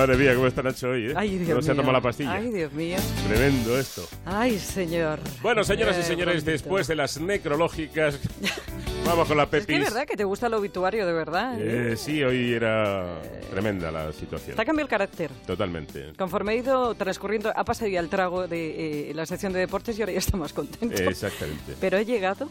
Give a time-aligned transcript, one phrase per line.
[0.00, 1.14] Madre mía, cómo está Nacho hoy, ¿eh?
[1.14, 1.62] Ay, Dios no mío.
[1.62, 2.32] se ha tomado la pastilla.
[2.32, 2.96] Ay, Dios mío.
[3.28, 4.08] Tremendo esto.
[4.24, 5.20] Ay, señor.
[5.42, 6.50] Bueno, señoras y señores, bonito.
[6.52, 8.18] después de las necrológicas,
[9.04, 9.76] vamos con la Es que Pepis.
[9.76, 11.60] es verdad que te gusta el obituario, de verdad.
[11.60, 11.92] ¿eh?
[11.92, 13.20] Eh, sí, hoy era
[13.50, 14.56] tremenda la situación.
[14.56, 15.30] Te ha cambiado el carácter.
[15.46, 16.14] Totalmente.
[16.16, 19.98] Conforme ha ido transcurriendo, ha pasado ya el trago de eh, la sección de deportes
[19.98, 21.02] y ahora ya está más contento.
[21.02, 21.74] Exactamente.
[21.78, 22.48] Pero he llegado,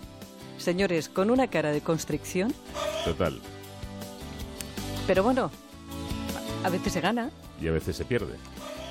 [0.59, 2.53] señores, con una cara de constricción.
[3.05, 3.41] Total.
[5.07, 5.49] Pero bueno,
[6.63, 7.31] a veces se gana,
[7.61, 8.35] Y a veces se pierde.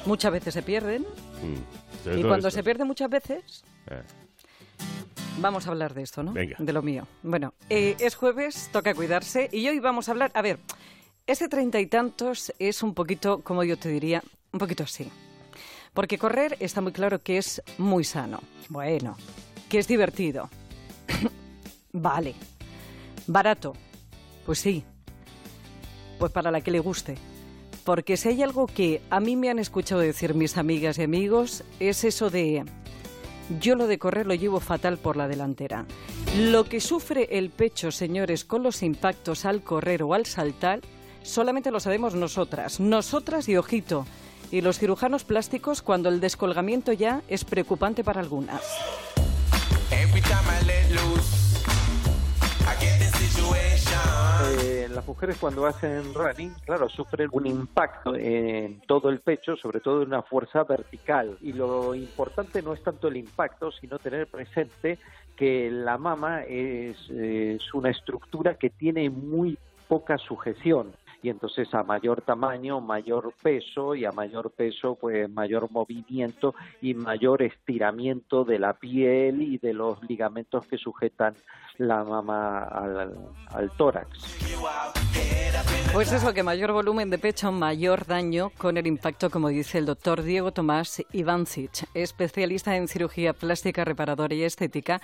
[0.07, 1.03] muchas veces se pierden.
[1.03, 2.19] Mm.
[2.19, 2.59] Y cuando esto.
[2.59, 4.03] se pierde muchas veces, Eh,
[5.41, 6.33] Vamos a hablar de esto, ¿no?
[6.33, 6.57] Venga.
[6.59, 7.07] De lo mío.
[7.23, 10.33] Bueno, eh, es jueves, toca cuidarse y hoy vamos a hablar.
[10.35, 10.59] A ver,
[11.29, 14.21] este treinta y tantos es un poquito, como yo te diría,
[14.53, 15.09] un poquito así.
[15.95, 18.41] Porque correr está muy claro que es muy sano.
[18.69, 19.17] Bueno,
[19.69, 20.51] que es divertido.
[21.93, 22.35] vale.
[23.29, 23.75] Barato.
[24.45, 24.85] Pues sí.
[26.19, 27.17] Pues para la que le guste.
[27.89, 31.65] Porque si hay algo que a mí me han escuchado decir mis amigas y amigos,
[31.81, 32.67] es eso de
[33.61, 35.87] yo lo de correr lo llevo fatal por la delantera.
[36.37, 40.83] Lo que sufre el pecho, señores, con los impactos al correr o al saltar,
[41.23, 42.79] solamente lo sabemos nosotras.
[42.79, 44.05] Nosotras y ojito.
[44.51, 48.61] Y los cirujanos plásticos cuando el descolgamiento ya es preocupante para algunas.
[55.09, 60.05] Mujeres cuando hacen running, claro, sufren un impacto en todo el pecho, sobre todo de
[60.05, 61.39] una fuerza vertical.
[61.41, 64.99] Y lo importante no es tanto el impacto, sino tener presente
[65.35, 71.83] que la mama es, es una estructura que tiene muy poca sujeción y entonces a
[71.83, 78.59] mayor tamaño, mayor peso y a mayor peso, pues mayor movimiento y mayor estiramiento de
[78.59, 81.35] la piel y de los ligamentos que sujetan
[81.79, 84.09] la mama al, tórax.
[85.93, 89.87] Pues eso, que mayor volumen de pecho, mayor daño con el impacto, como dice el
[89.87, 95.01] doctor Diego Tomás Ivancic, especialista en cirugía plástica, reparadora y estética.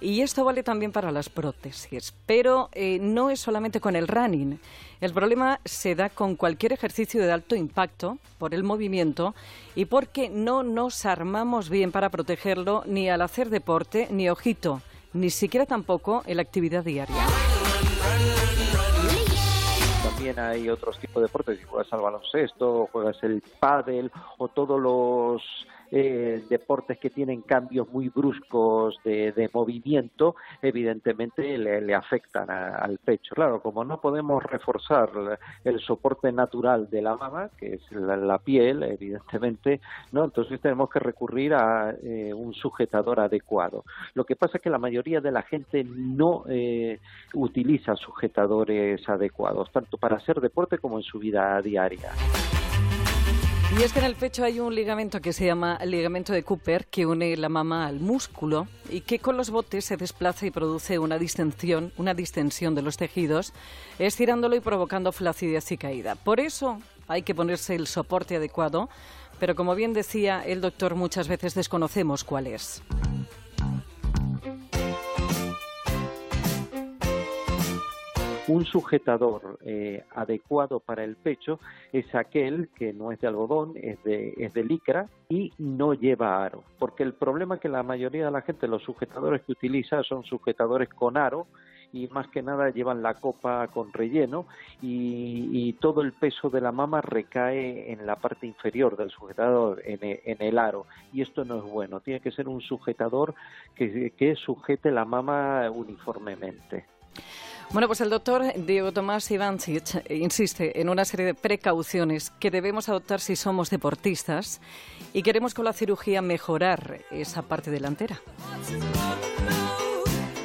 [0.00, 2.14] Y esto vale también para las prótesis.
[2.26, 4.60] Pero eh, no es solamente con el running.
[5.00, 9.34] El problema se da con cualquier ejercicio de alto impacto por el movimiento
[9.74, 14.80] y porque no nos armamos bien para protegerlo ni al hacer deporte, ni ojito,
[15.12, 17.16] ni siquiera tampoco en la actividad diaria.
[20.02, 24.80] También hay otros tipos de deportes, si juegas al baloncesto, juegas el pádel o todos
[24.80, 25.42] los
[25.90, 32.76] eh, deportes que tienen cambios muy bruscos de, de movimiento, evidentemente le, le afectan a-
[32.76, 33.34] al pecho.
[33.34, 35.10] Claro, como no podemos reforzar
[35.64, 39.80] el soporte natural de la mama, que es la, la piel, evidentemente,
[40.12, 43.84] no, entonces tenemos que recurrir a eh, un sujetador adecuado.
[44.14, 46.98] Lo que pasa es que la mayoría de la gente no eh,
[47.34, 52.10] utiliza sujetadores adecuados, tanto para hacer deporte como en su vida diaria.
[53.78, 56.86] Y es que en el pecho hay un ligamento que se llama ligamento de Cooper
[56.86, 60.98] que une la mama al músculo y que con los botes se desplaza y produce
[60.98, 63.52] una distensión, una distensión de los tejidos,
[64.00, 66.16] estirándolo y provocando flacidez y caída.
[66.16, 68.88] Por eso hay que ponerse el soporte adecuado,
[69.38, 72.82] pero como bien decía el doctor, muchas veces desconocemos cuál es.
[78.48, 81.60] Un sujetador eh, adecuado para el pecho
[81.92, 86.42] es aquel que no es de algodón, es de, es de licra y no lleva
[86.42, 86.64] aro.
[86.78, 90.24] Porque el problema es que la mayoría de la gente, los sujetadores que utiliza son
[90.24, 91.46] sujetadores con aro
[91.92, 94.46] y más que nada llevan la copa con relleno
[94.80, 99.82] y, y todo el peso de la mama recae en la parte inferior del sujetador,
[99.84, 100.86] en e- en el, aro.
[101.12, 102.00] Y esto no es bueno.
[102.00, 103.34] Tiene que ser un sujetador
[103.76, 106.97] que sujete la mama uniformemente.
[107.70, 112.88] Bueno, pues el doctor Diego Tomás Ivancic insiste en una serie de precauciones que debemos
[112.88, 114.62] adoptar si somos deportistas
[115.12, 118.20] y queremos con la cirugía mejorar esa parte delantera.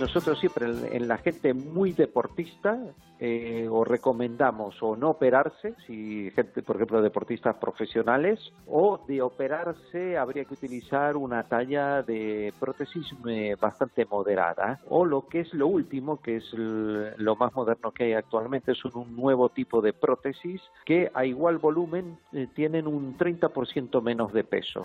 [0.04, 2.78] Nosotros siempre en, en la gente muy deportista
[3.22, 10.18] eh, o recomendamos o no operarse, si gente, por ejemplo, deportistas profesionales, o de operarse
[10.18, 14.82] habría que utilizar una talla de prótesis eh, bastante moderada.
[14.90, 18.74] O lo que es lo último, que es el- lo más moderno que hay actualmente,
[18.74, 24.02] es un, un nuevo tipo de prótesis que a igual volumen eh, tienen un 30%
[24.02, 24.84] menos de peso.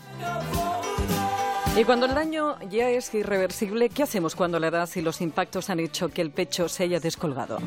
[1.77, 5.71] Y cuando el daño ya es irreversible, ¿qué hacemos cuando la edad y los impactos
[5.71, 7.59] han hecho que el pecho se haya descolgado?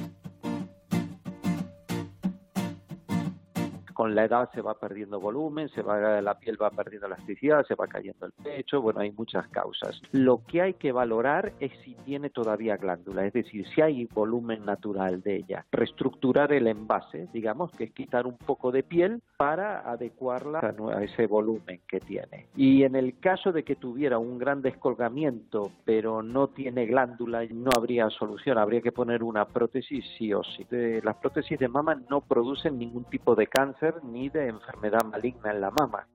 [4.02, 7.76] Con la edad se va perdiendo volumen, se va, la piel va perdiendo elasticidad, se
[7.76, 10.02] va cayendo el pecho, bueno, hay muchas causas.
[10.12, 14.66] Lo que hay que valorar es si tiene todavía glándula, es decir, si hay volumen
[14.66, 15.68] natural de ella.
[15.72, 20.62] Reestructurar el envase, digamos, que es quitar un poco de piel para adecuarla
[20.96, 22.48] a ese volumen que tiene.
[22.56, 27.70] Y en el caso de que tuviera un gran descolgamiento, pero no tiene glándula, no
[27.78, 30.66] habría solución, habría que poner una prótesis sí o sí.
[31.04, 35.62] Las prótesis de mama no producen ningún tipo de cáncer ni de enfermedad maligna en
[35.62, 36.08] la mama.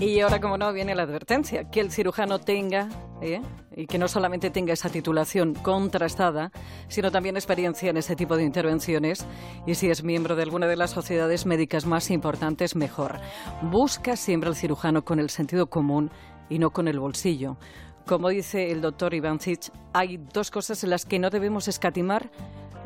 [0.00, 2.88] Y ahora, como no, viene la advertencia, que el cirujano tenga,
[3.20, 3.42] ¿eh?
[3.76, 6.52] y que no solamente tenga esa titulación contrastada,
[6.88, 9.26] sino también experiencia en este tipo de intervenciones,
[9.66, 13.18] y si es miembro de alguna de las sociedades médicas más importantes, mejor.
[13.60, 16.10] Busca siempre al cirujano con el sentido común
[16.48, 17.58] y no con el bolsillo.
[18.06, 22.30] Como dice el doctor Ivancic, hay dos cosas en las que no debemos escatimar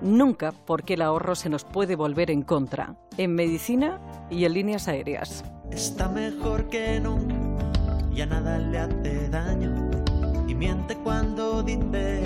[0.02, 4.00] nunca porque el ahorro se nos puede volver en contra, en medicina
[4.30, 5.44] y en líneas aéreas.
[5.70, 7.34] Está mejor que nunca,
[8.12, 9.90] ya nada le hace daño.
[10.46, 12.22] Y miente cuando dice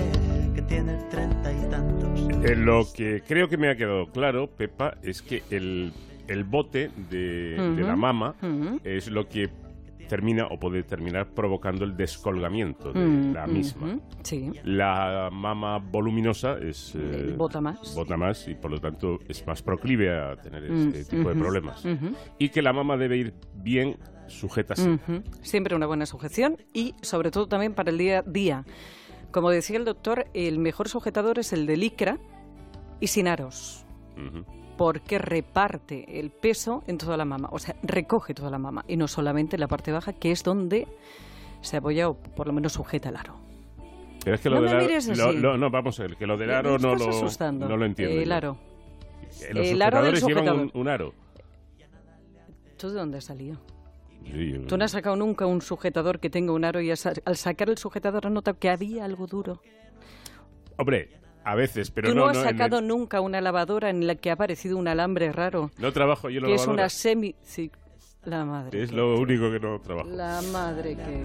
[0.53, 2.09] que tiene treinta y tantos.
[2.43, 5.93] Eh, lo que creo que me ha quedado claro, Pepa, es que el,
[6.27, 8.35] el bote de, de la mama
[8.83, 9.49] es lo que
[10.09, 13.87] termina o puede terminar provocando el descolgamiento de Mm, la misma.
[13.93, 17.95] ujú, Sí, La mama voluminosa es eh, bota más.
[17.95, 21.35] bota más y por lo tanto es más proclive a tener Mm, este tipo de
[21.35, 21.85] problemas.
[22.37, 23.95] Y que la mama debe ir bien
[24.27, 24.73] sujeta.
[24.73, 25.23] Ujú.
[25.41, 28.65] Siempre una buena sujeción y sobre todo también para el día a día.
[29.31, 32.17] Como decía el doctor, el mejor sujetador es el de licra
[32.99, 33.85] y sin aros.
[34.79, 38.95] Porque reparte el peso en toda la mama, o sea, recoge toda la mama y
[38.95, 40.87] no solamente la parte baja, que es donde
[41.59, 43.35] se apoya o por lo menos sujeta el aro.
[44.23, 45.37] Pero es que No lo me del aro, lo- así.
[45.37, 47.67] lo- no, vamos a ver, que lo del aro no lo, asustando.
[47.67, 48.21] no lo entiendo.
[48.21, 48.57] El aro.
[49.41, 50.81] Eh, Los El aro del sujetadores llevan un, sujetador.
[50.81, 51.13] un aro.
[52.77, 53.57] ¿Tú de dónde has salido?
[54.31, 57.05] Sí, yo- Tú no has sacado nunca un sujetador que tenga un aro y has-
[57.25, 59.61] al sacar el sujetador has notado que había algo duro.
[60.77, 61.09] Hombre,
[61.43, 64.15] a veces, pero Tú no, no, has no sacado el- nunca una lavadora en la
[64.15, 67.35] que ha aparecido un alambre raro, no trabajo yo en que es una semi...
[67.41, 67.71] sí,
[68.25, 68.83] la madre.
[68.83, 70.09] Es que- lo único que no trabajo.
[70.09, 71.23] La madre que...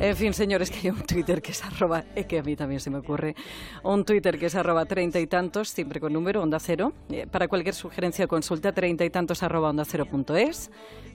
[0.00, 2.80] En fin, señores, que hay un Twitter que es arroba, es que a mí también
[2.80, 3.34] se me ocurre,
[3.82, 6.94] un Twitter que es arroba treinta y tantos, siempre con número, onda cero.
[7.10, 10.70] Eh, para cualquier sugerencia o consulta, treinta y tantos arroba onda cero punto es.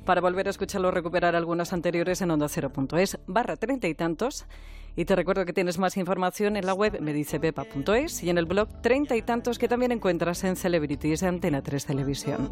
[0.06, 3.96] Para volver a escucharlo recuperar algunos anteriores en onda cero punto es, barra treinta y
[3.96, 4.46] tantos.
[4.96, 8.82] Y te recuerdo que tienes más información en la web medicepepa.es y en el blog
[8.82, 12.50] treinta y tantos que también encuentras en Celebrities de Antena 3 Televisión.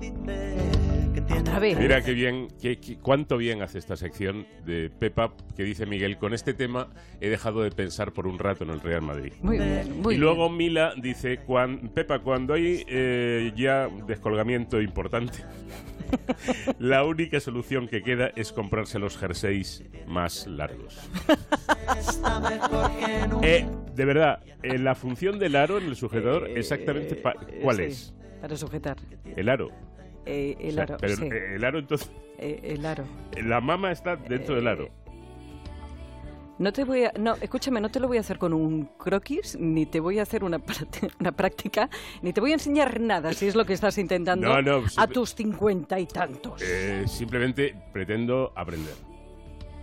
[1.40, 1.80] Otra vez.
[1.80, 6.18] Mira qué bien, qué- qué- cuánto bien hace esta sección de Pepa, que dice Miguel,
[6.18, 6.90] con este tema
[7.22, 9.31] he dejado de pensar por un rato en el Real Madrid.
[9.42, 15.39] Muy bien, muy y luego Mila dice, "Cuan- Pepa, cuando hay eh, ya descolgamiento importante,
[16.80, 21.00] la única solución que queda es comprarse los jerseys más largos.
[23.42, 23.65] Eh,
[23.95, 27.83] de verdad, eh, la función del aro en el sujetador, exactamente, pa- Eh, ¿cuál sí,
[27.83, 28.13] es?
[28.42, 28.98] Para sujetar.
[29.36, 29.69] El aro.
[30.25, 31.25] Eh, el O sea, aro, pero sí.
[31.25, 33.04] eh, el aro entonces, Eh, el aro.
[33.44, 34.89] la mama está dentro del aro.
[36.63, 39.57] No te voy a, no, escúchame, no te lo voy a hacer con un croquis,
[39.60, 40.62] ni te voy a hacer una,
[41.19, 41.89] una práctica,
[42.21, 44.95] ni te voy a enseñar nada, si es lo que estás intentando No, no, sí,
[44.98, 46.62] a tus cincuenta y tantos.
[46.62, 48.93] Eh, simplemente pretendo aprender.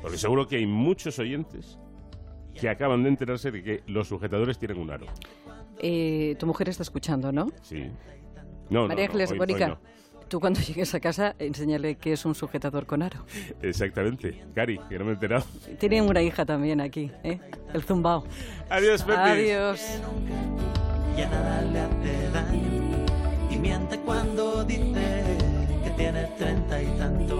[0.00, 1.78] Porque seguro que hay muchos oyentes
[2.58, 5.04] que acaban de enterarse de que los sujetadores tienen un aro.
[5.80, 7.48] Eh, tu mujer está escuchando, ¿no?
[7.60, 7.90] Sí.
[8.70, 9.78] No, María Ángeles Mónica.
[10.30, 13.26] Tú cuando llegues a casa, enséñale que es un sujetador con aro.
[13.60, 14.42] Exactamente.
[14.54, 15.44] Cari, que no me he enterado.
[15.78, 17.38] Tienen una hija también aquí, ¿eh?
[17.74, 18.24] El zumbao.
[18.70, 19.18] Adiós, Pepe.
[19.18, 19.80] Adiós.
[21.16, 23.04] Ya nada le hace daño.
[23.50, 25.22] Y miente cuando dice
[25.84, 27.20] que tiene treinta y tantos.